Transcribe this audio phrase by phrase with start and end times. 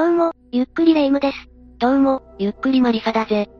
[0.00, 1.36] どうも、ゆっくりレ夢ムです。
[1.78, 3.50] どうも、ゆっくりマリサだぜ。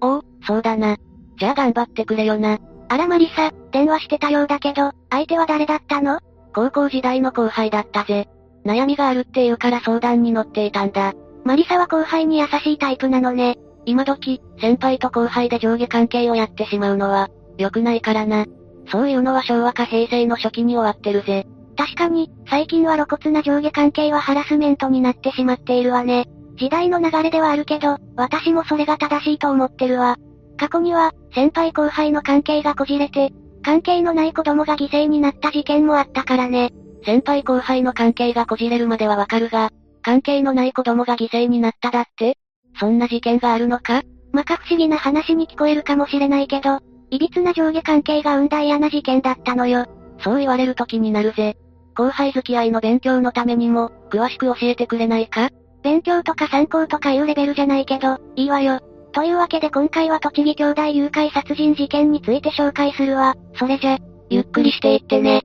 [0.00, 0.96] おお、そうだな。
[1.40, 2.60] じゃあ頑張ってくれよな。
[2.88, 6.20] あらマリサ、電話してたようだけど、相手は誰だったの？
[6.54, 8.28] 高校時代の後輩だったぜ。
[8.64, 11.14] 悩みがあるっていうから相談に乗っていたんだ。
[11.44, 13.58] マリサは後輩に優しいタイプなのね。
[13.84, 17.28] 今時、先輩と後輩で上下関係をやってしまうのは、
[17.58, 18.46] 良くないからな。
[18.92, 21.44] そういうのは昭和か平成の初期に終わってるぜ。
[21.82, 26.26] 確かに、最近は露骨な上下関係はハラスメントになってしまっているわね。
[26.54, 30.16] 時代の流れではあるけど、私もそれが正しいと思ってるわ。
[30.56, 33.32] 過去には、先輩後輩の関係がこじれて、
[33.64, 36.70] 関係のない子供が犠牲になった事件もあったからね。
[37.04, 39.70] 先輩後輩の関係がこじれるまではわかるが、
[40.02, 42.36] 関係のない子供が犠牲になっただって
[42.78, 44.02] そんな事件があるのか？
[44.30, 46.78] まか不思議な話に聞こえるかもしれないけど、
[47.10, 49.86] 歪な上下関係が生んだ嫌な事件だったのよ。
[50.20, 51.56] そう言われる時になるぜ。
[51.94, 55.50] 後輩付き合いの勉強のためにも、詳しく教えてくれないか？
[55.82, 58.80] 勉強とか参考とかいうレベルじゃないけど、いいわよ。
[59.12, 63.34] というわけで今回は栃木兄弟誘拐殺人事件について紹介するわ。
[63.56, 63.98] それじゃ、
[64.30, 65.42] ゆっくりしていってね。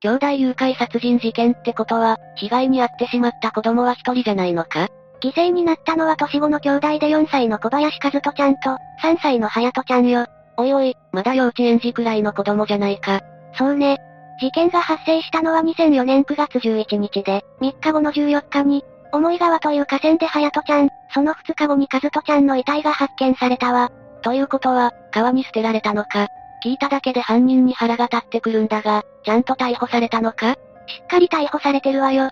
[0.00, 4.88] 兄弟誘拐殺人事件ってことは、被害に遭ってしまった子供は一人じゃないのか？
[5.20, 8.70] 犠牲になったのは年子の兄弟で4歳の小林和人ちゃんと、
[9.02, 10.26] 3歳の隼人ちゃんよ。
[10.56, 13.20] おいおい、まだ幼稚園児くらいの子供じゃないか。
[13.54, 13.98] そうね。
[14.40, 23.90] 事件が発生したのは2004年9月11日で、3日後の14日に、重井川という河川で隼人ちゃん、その2日後に和人ちゃんの遺体が発見されたわ。
[24.22, 26.28] ということは、川に捨てられたのか。
[26.64, 32.30] 聞いただけで犯人に腹が立ってくるんだが、ちゃんと逮捕されたのかしっかり逮捕されてるわよ。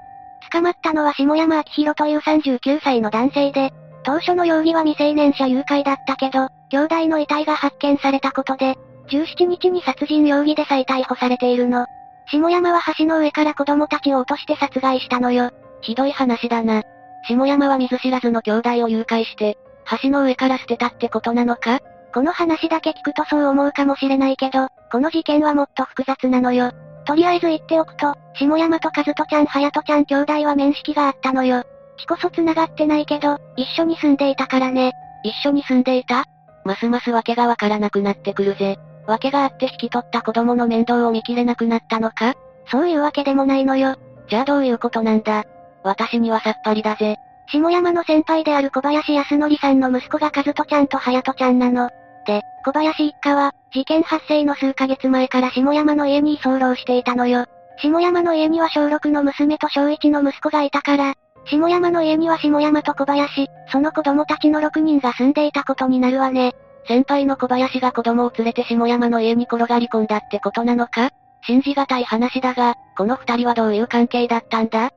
[0.52, 3.72] 捕まったのは下山明宏という39歳の男性で、
[4.04, 8.76] 当初の容疑は未成年者誘拐だったけど、兄弟の遺体が発見されたことで、
[9.08, 11.86] 17日に殺人容疑で再逮捕されているの。
[12.30, 15.50] 下山は橋の上から子供たちを落として殺害したのよ。
[15.80, 16.82] ひどい話だな。
[17.28, 19.56] 下山は見ず知らずの兄弟を誘拐して、
[20.02, 21.80] 橋の上から捨てたってことなのか？
[22.12, 26.72] この話だけ聞くとそう思うかもしれないけど、この事件はもっと複雑なのよ。
[27.04, 31.62] とりあえず言っておくと、下山と和人ちゃん隼人ちゃん兄弟は面識があったのよ。
[31.98, 34.92] 血こそ繋がってないけど、一緒に住んでいたからね。
[35.22, 36.24] 一緒に住んでいた？
[36.64, 38.78] ますます訳がわからなくなってくるぜ。
[39.06, 42.34] 訳があって引き取った子供の面倒を見切れなくなったのか？
[42.70, 43.96] そういうわけでもないのよ。
[44.28, 45.44] じゃあどういうことなんだ？
[45.82, 47.16] 私にはさっぱりだぜ。
[47.48, 51.88] 下山の先輩である小林康則さんの息子が和人ちゃんと隼人ちゃんなの。
[52.26, 57.46] で、小林一家は、事件発生の数ヶ月前から下山の家に居候していたのよ。
[57.80, 66.56] 下山の家には小6の娘と小1の息子がいたから、下山の家には下山と小林、その子供たちの6人が住んでいたことになるわね。
[66.88, 71.10] 先輩の小林が子供を連れて下山の家に転がり込んだってことなのか？
[71.46, 74.90] 信じがたい話だが、この二人はどういう関係だったんだ？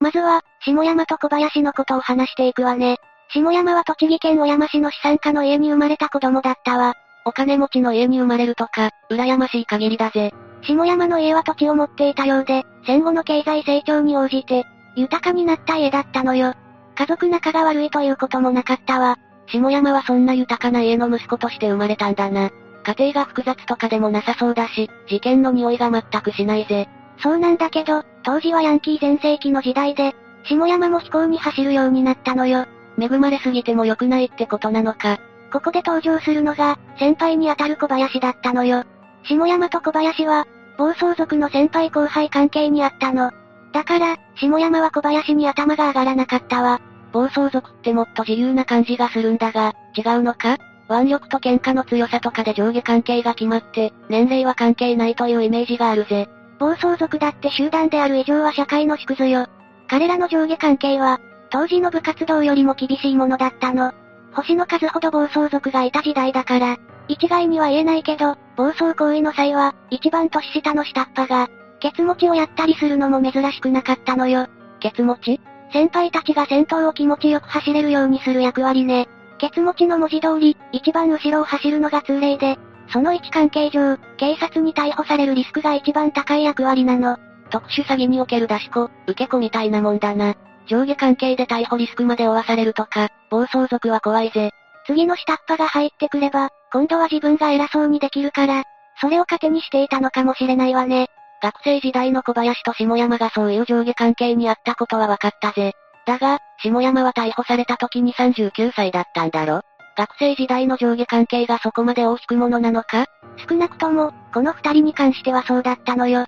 [0.00, 2.98] まずは、下山と小林のことを話していくわね。
[3.32, 6.94] 下山は栃木県小山市の資産家の家に生まれた子供だったわ。
[7.24, 10.32] お金持ちの家に生まれるとか、羨ましい限りだぜ。
[10.62, 14.64] 下山の家は土地を持っていたようで、戦後の経済成長に応じて、
[14.94, 16.54] 豊かになった家だったのよ。
[16.94, 19.18] 家族仲が悪いということもなかったわ。
[19.46, 22.50] 下山はそんな豊かな家の息子として生まれたんだな。
[22.84, 26.88] 家庭が複雑とかでもなさそうだし、事件の匂いが全くしないぜ。
[27.18, 30.14] そうなんだけど、当時はヤンキー全盛期の時代で、
[30.44, 32.66] 下山も飛行に走るようになったのよ。
[32.98, 35.18] 恵まれすぎても良くないってことなのか。
[35.52, 38.84] ここで登場するのが、先輩にあたる小林だったのよ。
[39.24, 40.46] 下山と小林は、
[40.78, 43.30] 暴走族の先輩後輩関係にあったの。
[43.72, 46.80] だから、下山は小林に頭が上がらなかったわ。
[47.16, 50.58] 暴走族ってもっと自由な感じがするんだが、違うのか？
[50.90, 56.28] 腕力と喧嘩の強さとかで上下関係が決まって、年齢は関係ないというイメージがあるぜ。
[56.58, 59.46] 暴走族だって集団である以上は社会の縮図よ。
[59.88, 61.18] 彼らの上下関係は、
[61.48, 63.92] 当時の部活動よりも厳しいものだったの。
[64.34, 66.76] 星の数ほど暴走族がいた時代だから、
[67.08, 71.48] 一概には言えないけど、暴走行為の際は、一番年下の下っ端が、
[71.80, 74.48] ケツ持ちをやったりするのも珍しくなかったのよ。
[74.80, 75.40] ケツ持ち？
[75.72, 79.08] 先輩たちが先頭を気持ちよく走れるようにする役割ね。
[79.38, 82.58] ケツ持ちの文字通り、一番後ろを走るのが通例で、
[82.92, 87.18] その位置関係上、警察に逮捕されるリスクが一番高い役割なの。
[87.50, 90.34] 特殊詐欺における出し子、受け子みたいなもんだな。
[90.66, 94.50] 上下関係で逮捕リスクまで負わされるとか、暴走族は怖いぜ。
[94.86, 98.64] 次の下っ端が入ってくれば、今度は自分が偉そうにできるから、
[99.00, 101.08] それを糧にしていたのかもしれないわね。
[101.42, 105.72] 学生時代の小林と下山がそういう上下関係にあったことは分かったぜ。
[106.06, 109.62] だが、下山は逮捕された時に39歳だったんだろ
[109.96, 113.06] 学生時代の上下関係がそこまで大きくものなのか？
[113.48, 116.26] 少なくとも、この二人に関してはそうだったのよ。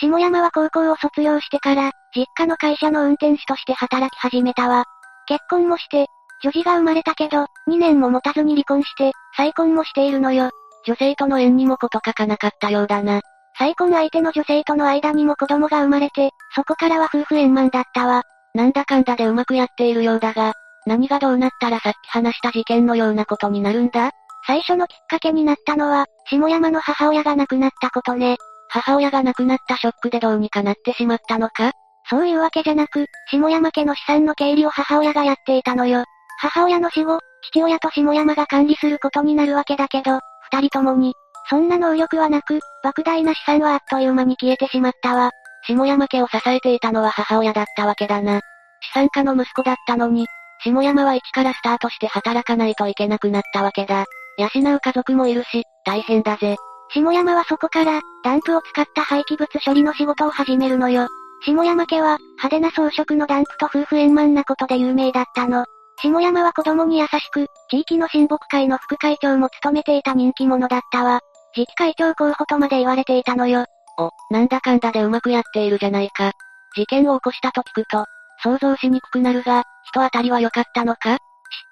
[0.00, 4.84] 下山は高校を卒業してから、実家の会社の運転手として働き始めたわ。
[5.26, 6.06] 結婚もして、
[6.42, 10.50] 女児が生まれたけど、2年も持たずに離婚して、再婚もしているのよ。
[10.86, 13.20] 女性との縁にもこと書かなかったようだな。
[13.58, 18.22] 再婚相手の女性との間にも子供が生まれて、そこからは夫婦円満だったわ。
[18.54, 20.52] なんだかんだでうまくやっているようだが、
[20.86, 24.10] 何がどうなったらさっき話した事件のようなことになるんだ？
[24.46, 28.36] 最初のきっかけになったのは、下山の母親が亡くなったことね。
[28.70, 31.72] 母親が亡くなったショックでどうにかなってしまったのか？
[32.08, 36.04] そういうわけじゃなく、下山家の資産の経理を母親がやっていたのよ。
[36.38, 37.18] 母親の死後、
[37.50, 40.20] 父親と下山が管理することになるわけだけど、
[40.52, 41.14] 二人ともに、
[41.48, 45.30] そんな能力はなく、莫大な資産はあっという間に消えてしまったわ。
[45.66, 48.40] 下山家を支えていたのは母親だったわけだな。
[48.80, 50.26] 資産家の息子だったのに、
[50.62, 54.04] 下山は一からスタートして働かないといけなくなったわけだ。
[54.38, 56.56] 養う家族もいるし、大変だぜ。
[56.92, 61.06] 下山はそこから、ダンプを使った廃棄物処理の仕事を始めるのよ。
[61.44, 65.64] 下山家は、派手な装飾のダンプと夫婦円満なことで有名だったの。
[66.00, 71.20] 下山は子供に優しく、地域の親睦会の副会長も務めていた人気者だったわ。
[71.54, 73.64] 次期会長候補とまで言われていたのよ。
[73.98, 76.32] お、なんだかんだでうまくやっているじゃないか。
[76.76, 78.04] 事件を起こしたと聞くと、
[78.44, 81.16] 想像しにくくなるが、人当たりは良かったのか？
[81.16, 81.18] 知っ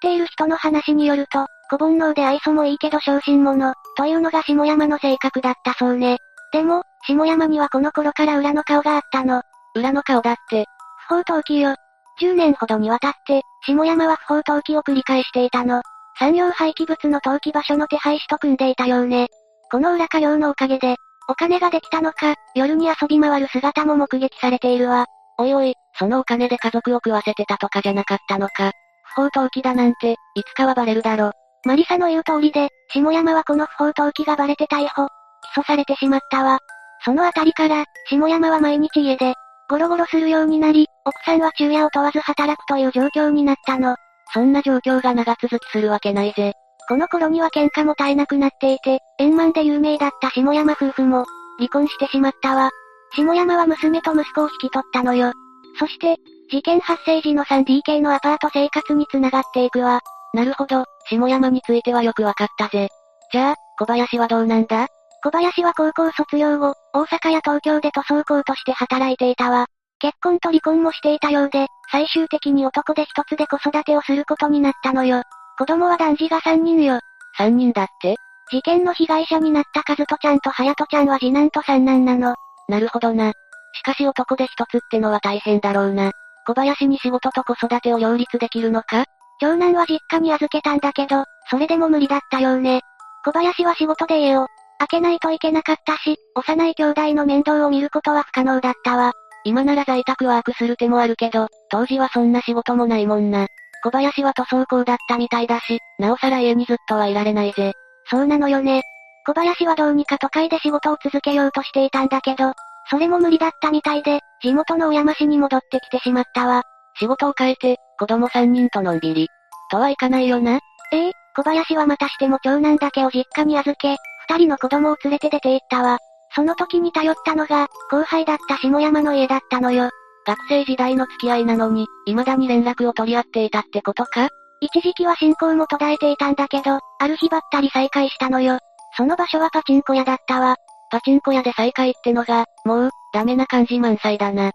[0.01, 6.17] ている人の話によると、小煩悩で愛想もいいけど小心者、というのが下山の性格だったそうね。
[6.51, 9.43] でも、下山にはこの頃から裏の顔があったの。
[9.75, 10.65] 裏の顔だって。
[11.07, 11.75] 不法投棄よ。
[12.19, 15.81] 10年ほどにわたって、下山は不法投棄を繰り返していたの。
[16.19, 19.27] 産業廃棄物の投棄場所の手配師と組んでいたようね。
[19.71, 20.95] この裏稼業のおかげで、
[21.29, 25.05] お金ができたのか、夜に遊び回る姿も目撃されているわ。
[25.37, 28.71] おいおい、そのお金で家族を食わせてたとかじゃなかったのか。
[29.15, 31.31] 不法投棄だなんて、いつかはバレるだろ。
[31.65, 35.07] マリサの言う通りで、下山はこの不法投棄がバレて逮捕、
[35.53, 36.59] 起訴されてしまったわ。
[37.03, 39.33] そのあたりから、下山は毎日家で、
[39.69, 43.95] ゴロゴロするようになり、奥さんは昼夜を問わず働くという状況になったの。
[44.33, 46.51] そんな状況が長続きするわけないぜ。
[46.89, 51.23] この頃には喧嘩も絶えなくなっていて、円満で有名だった下山夫婦も、
[51.59, 52.71] 離婚してしまったわ。
[53.15, 55.31] 下山は娘と息子を引き取ったのよ。
[55.79, 56.17] そして、
[56.51, 60.01] 事件発生時の 3DK のアパート生活に繋がっていくわ。
[60.33, 62.89] なるほど、下山についてはよくわかったぜ。
[63.31, 64.87] じゃあ、小林はどうなんだ？
[65.23, 69.67] 小林は高校卒業後、大阪や東京で塗装工として働いていたわ。
[69.99, 75.23] 結婚と離婚もしていたようで、最終的に男で一つで子育てをすることになったのよ。
[75.57, 76.99] 子供は男児が三人よ。
[77.37, 78.15] 三人だって？
[78.51, 82.35] 事件の被害者になった和人ちゃんと隼人ちゃんは次男と三男なの。
[82.69, 83.31] なるほどな。
[83.73, 86.11] しかし男で一つってのは大変だろうな。
[86.45, 89.05] 小林に仕事と子育てを両立できるのか？
[89.39, 92.81] 長男は実家に預けたんだけど、それでも無理だったようね。
[93.25, 94.47] 小林は仕事で家を
[94.79, 99.13] 開けないといけなかったし、幼い兄弟の面倒を見ることは不可能だったわ。
[99.47, 103.47] 今なら在宅ワークする手もあるけど、当時はそんな仕事もないもんな。
[103.81, 107.71] 小林は塗装工だったみたいだし、なおさら家にずっとはいられないぜ。
[108.09, 108.81] そうなのよね。
[109.25, 112.51] 小林はどうにか都会で仕事を続けようとしていたんだけど、
[112.89, 116.63] それも無理だったみたいで、地元の小山市に戻ってきてしまったわ。
[116.99, 119.29] 仕事を変えて、子供三人とのんびり。
[119.71, 120.59] とはいかないよな。
[120.91, 123.95] ええ、小林はまたしても長男だけを実家に預け、
[124.27, 125.99] 二人の子供を連れて出て行ったわ。
[126.37, 129.89] その時に頼ったのが、後輩だった下山の家だったのよ。
[130.27, 134.27] 学生時代の付き合いなのに、未だに連絡を取り合っていたってことか？
[134.61, 138.59] 一時期は信仰も途絶えていたんだけど、ある日ばったり再会したのよ。
[138.95, 140.57] その場所はパチンコ屋だったわ。
[140.91, 144.51] パチンコ屋で再会ってのが、もう、ダメな感じ満載だな。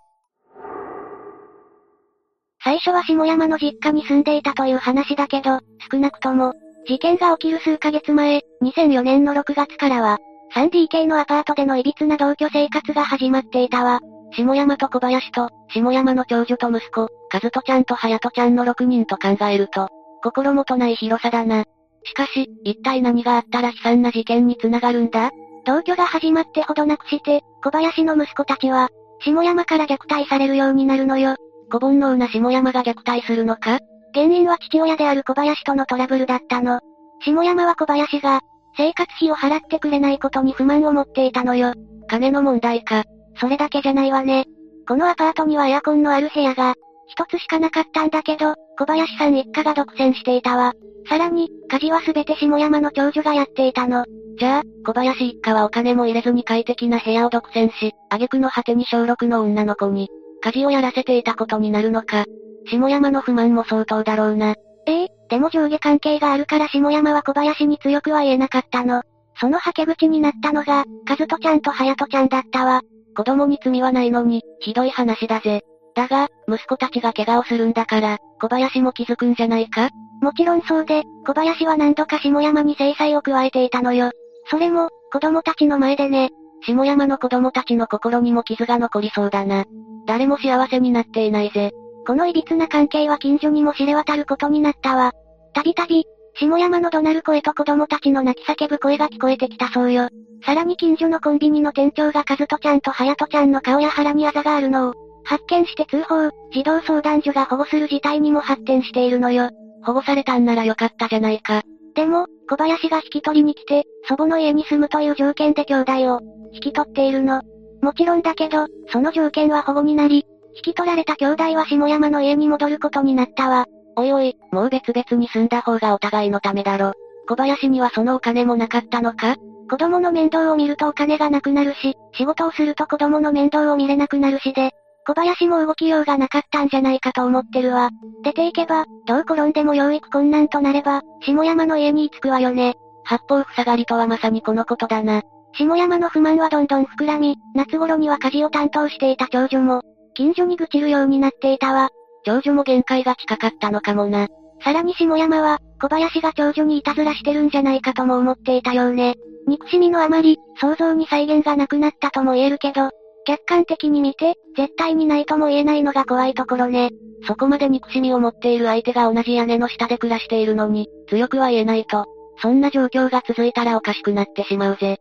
[2.63, 5.59] 最初は下山の実家に住んでいたという話だけど、
[5.91, 6.53] 少なくとも、
[6.87, 10.19] 事件が起きる数ヶ月前、2004年の6月からは、
[10.55, 14.01] 3DK のアパートでの歪な同居生活が始まっていたわ。
[14.37, 19.89] 下山と小林と、下山の長女と息子、和人ちゃんと隼人ちゃんの6人と考えると、
[20.23, 21.65] 心もとない広さだな。
[22.05, 25.31] しかし、一体何があったら悲惨な事件に繋がるんだ？
[25.65, 28.91] 同居が始まってほどなくして、小林の息子たちは、
[29.21, 31.37] 下山から虐待されるようになるのよ。
[31.71, 33.79] 小煩悩な下山が虐待するのか？
[34.15, 36.81] 原因は父親である小林とのトラブルだったの。
[37.25, 38.41] 下山は小林が、
[38.77, 41.75] 生活費を払ってくれないことに不満を持っていたのよ。
[42.09, 43.05] 金の問題か。
[43.37, 44.47] それだけじゃないわね。
[44.87, 46.75] このアパートにはエアコンのある部屋が、
[47.07, 50.73] 一つしかなかったんだけど、小林さん一家が独占していたわ。
[51.09, 54.05] さらに、家事はすべて下山の長女がやっていたの。
[54.39, 60.09] じゃあ、小林一家はお金も入れずに快適な部屋を独占し、挙句の果てに小6の女の子に、
[60.43, 62.25] 家事をやらせていたことになるのか。
[62.67, 64.55] 下山の不満も相当だろうな。
[64.87, 69.01] ええでも上下関係があるから下山は小林に強くは言えなかったの。
[69.41, 72.83] そのはけ口になったのが、和人ちゃんと隼人ちゃんだったわ。
[73.17, 75.63] 子供に罪はないのに、ひどい話だぜ。
[75.95, 79.89] だが、息子たちが怪我をするんだから、小林も気づくんじゃないか？
[80.21, 84.11] もちろんそうで、小林は何度か下山に制裁を加えていたのよ。
[84.51, 86.29] それも、子供たちの前でね。
[86.67, 89.65] 下山の子供たちの心にも傷が残りそうだな。
[90.07, 91.71] 誰も幸せになっていないぜ。
[92.07, 95.13] この歪な関係は近所にも知れ渡ることになったわ。
[95.53, 96.05] たびたび、
[96.35, 100.09] 下山の怒鳴る声と子供たちの泣き叫ぶ声が聞こえてきたそうよ。
[100.45, 104.95] さらに近所のコンビニの店長が和人ちゃんと隼人ちゃんの顔や腹にあざがあるのを、
[105.25, 109.51] 発見して通報、児童相談所が保護する事態にも発展しているのよ。
[109.85, 111.63] 保護されたんならよかったじゃないか。
[111.95, 116.21] でも、小林が引き取りに来て、祖母の家に住むという条件で兄弟を、
[116.53, 117.43] 引き取っているの。
[117.83, 123.67] もちろんだけど、その条件は保護になり、引き取られた兄弟は下山の家に戻ることになったわ。
[123.97, 126.93] おいおい、もう別々に住んだ方がお互いのためだろ。
[127.29, 129.37] 小林にはそのお金もなかったのか？
[129.71, 134.73] 子供の面倒を見るとお金がなくなるし、仕事をすると子供の面倒を見れなくなるしで、
[135.07, 137.91] 小林も動きようがなかったんじゃないかと思ってるわ。
[138.23, 142.75] 出ていけば、どう転んでも養育困難となれば、下山の家に着くわよね。
[143.05, 145.23] 八方塞がりとはまさにこのことだな。
[145.55, 149.83] 下山の不満はどんどん膨らみ、夏頃には家事を担当していた長女も、
[150.15, 151.91] 近所に愚痴るようになっていたわ。
[152.25, 154.29] 長女も限界が近かったのかもな。
[154.65, 159.17] さらに下山は、小林が長女にいたずらしてるんじゃないかとも思っていたようね。
[159.49, 162.91] 憎しみのあまり、想像に再現がなくなったとも言えるけど、
[163.25, 166.91] 客観的に見て、絶対にないとも言えないのが怖いところね。
[167.27, 172.07] そこまで憎しみを持っている相手が同じ屋根の下で暮らしているのに、強くは言えないと。
[172.41, 174.99] そんな状況が続いたらおかしくなってしまうぜ。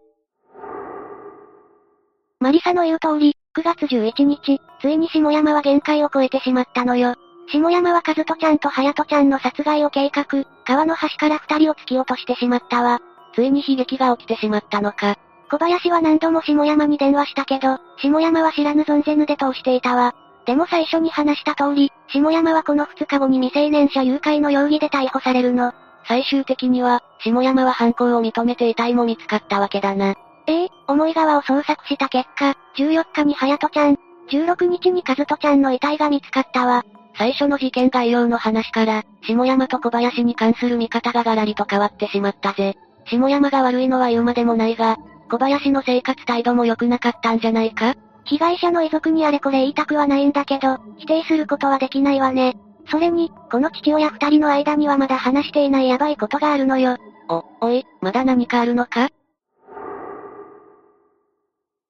[2.39, 7.15] マリサの言う通り、9月11日、ついに下山は限界を超えてしまったのよ。
[7.51, 10.25] 下山は和人ちゃんと隼人ちゃんの殺害を計画、
[10.65, 12.99] 川の端から二人を突き落としてしまったわ。
[13.35, 15.17] ついに悲劇が起きてしまったのか。
[15.51, 20.15] 小林は何度も下山に電話したけど、下山は知らぬ存ぜぬで通していたわ。
[20.45, 25.73] でも最初に話した通り、下山はこの2日後に未成年者誘拐の容疑で逮捕されるの。
[26.07, 30.15] 最終的には、下山は犯行を認めて遺体も見つかったわけだな。
[30.47, 33.97] ええ重い川を捜索した結果、14日に隼人ちゃん、
[34.31, 36.85] 16日に和人ちゃんの遺体が見つかったわ。
[37.17, 42.75] 最初の事件概要の話から、下山と小林に関する見方がガラリと変わってしまったぜ。
[43.05, 44.97] 下山が悪いのは言うまでもないが、
[45.29, 47.95] 小林の生活態度も良くなかったんじゃないか？
[48.23, 52.55] 被害者の遺族にあれこれ言いたくはないんだけど、否定することはできないわね。
[52.89, 56.97] それに、この父親二人の間にはまだ話していないヤバいことがあるのよ。
[57.29, 59.09] お、おい、まだ何かあるのか？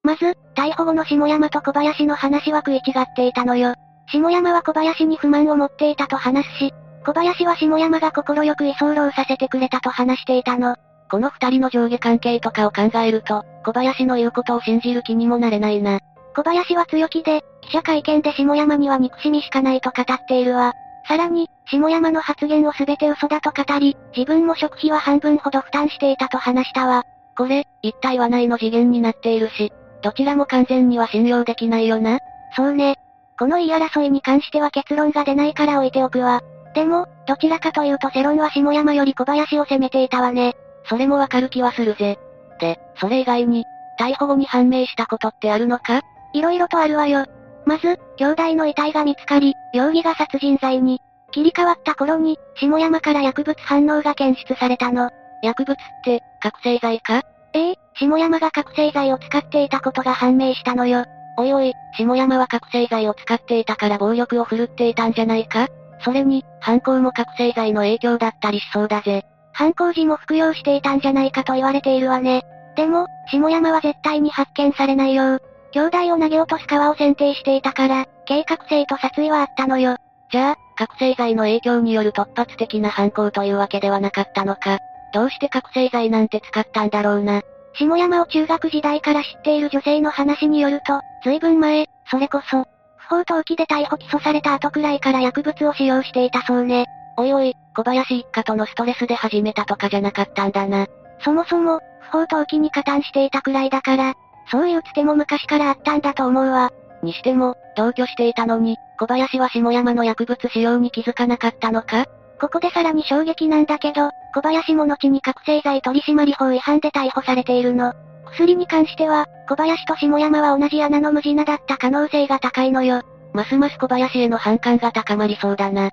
[0.04, 3.76] まず、逮捕後の下山と小林の話は食い違っていたのよ。
[4.12, 6.74] 下山は小林に不満を持っていたと話すし、
[7.06, 10.76] 小林は下山が心よく居候させてくれたと話していたの。
[11.10, 16.00] この二人の上下関係とかを考えると、小林の言うことを信じる気にもなれないな。
[16.36, 20.74] 小林は強気で、記者会見で下山には憎しみしかないと語っているわ。
[21.08, 27.04] さらに、下山の発言を全て嘘だと語り、自分も食費は半分ほど負担していたと話したわ。
[27.38, 32.20] これ、一体はないの次元になっているし、どちらも完全には信用できないよな。
[32.56, 32.96] そうね。
[33.38, 36.42] この言い争いに関しては結論が出ないから置いておくわ。
[36.74, 40.54] でも、どちらかというと世論は下山より小林を責めていたわね。
[40.86, 42.18] それもわかる気はするぜ。
[42.60, 43.66] で、それ以外に、
[44.00, 46.02] 逮捕後に判明したことってあるのか？
[46.34, 47.26] 色々とあるわよ。
[47.66, 51.00] まず、兄弟の遺体が見つかり、容疑が殺人罪に。
[51.32, 55.10] 切り替わった頃に、下山から薬物反応が検出されたの。
[55.44, 57.22] 薬物って、覚醒剤か？
[57.54, 61.06] ええ下山が覚醒剤を使っていたことが判明したのよ。
[61.38, 65.68] おいおい、下山は覚醒剤を使っていたから暴力を振るっていたんじゃないか？
[66.04, 69.24] それに、犯行も覚醒剤の影響だったりしそうだぜ。
[69.54, 72.42] 犯行時も服用していたんじゃないかと言われているわね。
[72.76, 79.98] でも、下山は絶対に発見されないよう、兄弟を投げ落とす川を選定していたから、計画性と殺意はあったのよ。
[80.32, 84.80] じゃあ、覚醒剤の影響による突発的な犯行というわけではなかったのか。
[85.14, 87.42] どうして覚醒剤なんて使ったんだろうな。
[87.74, 92.66] 下山を中学時代から知っている女性の話によると、随分前、それこそ、
[92.98, 96.86] 不法投棄で逮捕起訴された後くらいから薬物を使用していたそうね。
[97.18, 100.88] おいおい、小林一家とのストレスで始めたとかじゃなかったんだな。
[101.20, 104.14] そもそも、不法投棄に加担していたくらいだから、
[104.50, 106.72] そういうつても昔からあったんだと思うわ。
[107.04, 112.06] にしても、同居していたのに、小林は下山の薬物使用に気づかなかったのか？
[112.42, 117.94] ここでさらに衝撃なんだけど、小林も後に覚醒剤取締法違反で逮捕されているの。
[118.32, 123.04] 薬に関しては、小林と下山は同じ穴の無地なだった可能性が高いのよ。
[123.34, 125.92] ますます小林への反感が高まりそうだな。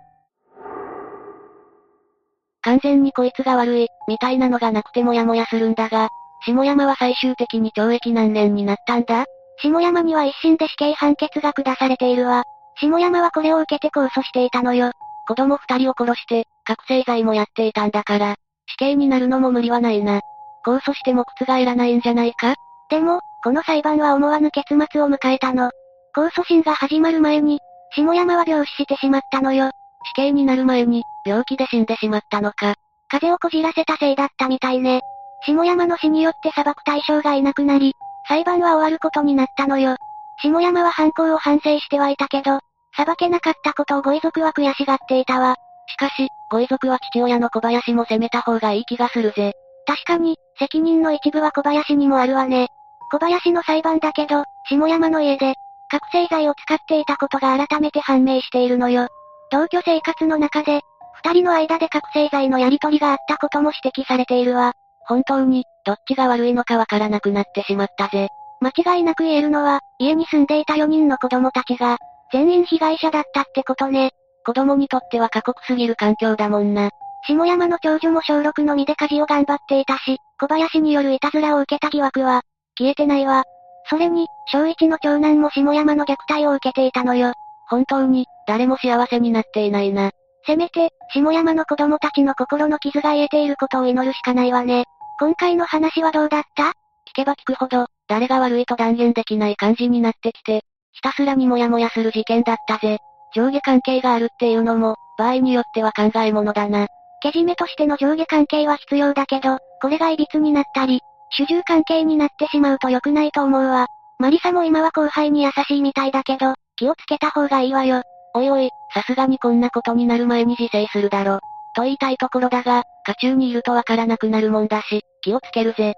[2.62, 6.09] 完全にこいつが悪い、みたいなのがなくてもやもやするんだが、
[6.47, 9.26] 下山は最終的に懲役何年になったんだ？
[9.61, 12.45] 下山には一審で死刑判決が下されているわ。
[12.81, 14.93] 下山はこれを受けて控訴していたのよ。
[15.28, 20.20] 子供二人を殺して、覚醒剤もやっていたんだから、死刑になるのも無理はないな。
[20.66, 22.54] 控訴しても覆らないんじゃないか？
[22.88, 25.70] でも、この裁判は思わぬ結末を迎えたの。
[26.16, 27.61] 控訴審が始まる前に、
[27.94, 29.70] 下山は病死してしまったのよ。
[30.12, 32.75] 死刑になる前に、病気で死んでしまったのか。
[33.08, 35.02] 風邪をこじらせたせいだったみたいね。
[35.44, 37.94] 下山の死によって裁く対象がいなくなり、
[38.28, 39.97] 裁判は終わることになったのよ。
[40.42, 42.61] 下山は犯行を反省してはいたけど、
[42.99, 45.55] 裁けなかったことをご遺族は悔しがっていたわ。
[45.87, 49.52] しかし、ご遺族は父親の小林も責めた方がいい気がするぜ。
[49.87, 52.69] 確かに、責任の一部は小林にもあるわね。
[53.12, 55.55] 小林の裁判だけど、下山の家で、
[55.88, 59.07] 覚醒剤を使っていたことが改めて判明しているのよ。
[59.50, 60.81] 同居生活の中で、
[61.23, 64.75] 二人の間で覚醒剤のやり取りがあったことも指摘されているわ。
[65.07, 68.28] 本当に、どっちが悪いのかわからなくなってしまったぜ。
[68.61, 71.97] 間違いなく言えるのは、家に住んでいた4人の子供たちが、
[72.32, 74.11] 全員被害者だったってことね。
[74.44, 76.90] 子供にとっては過酷すぎる環境だもんな。
[77.26, 82.42] 下山の長女も小6のみで家事を頑張っていたし、小林によるいたずらを受けた疑惑は、
[82.78, 83.44] 消えてないわ。
[83.90, 87.32] それに、小1の長男も下山の虐待を受けていたのよ。
[87.68, 90.11] 本当に、誰も幸せになっていないな。
[90.47, 94.85] せめて、下山の子供たちの心の傷が癒えていることを祈るしかないわね。
[95.20, 96.62] 今回の話はどうだった？
[96.64, 96.73] 聞
[97.14, 102.99] けば聞くほど、誰が悪いと断言できない感じになってきて、ひたすらにもやもやする事件だったぜ。
[103.35, 106.87] 上下関係があるっていうのも、場合によっては考え物だな。
[107.21, 113.87] けじめとしての上下関係は必要だけど、これが歪になったり、主従関係になってしまうと良くないと思うわ。
[114.18, 118.02] マリサも今は後輩に優しいみたいだけど、気をつけた方がいいわよ。
[118.35, 121.40] おいおい、さすがにこんなことになる前に自制するだろ。
[121.75, 125.95] と言いたいところだが、家中にいるとわからなくなるもんだし、気をつけるぜ。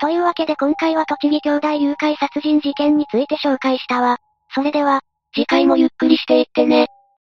[0.00, 4.18] というわけで今回は栃木兄弟誘拐殺人事件について紹介したわ。
[4.54, 5.00] それでは、
[5.34, 6.88] 次回もゆっくりしていってね。